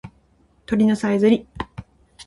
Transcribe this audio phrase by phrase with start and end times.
[0.65, 1.45] 鳥のさえずり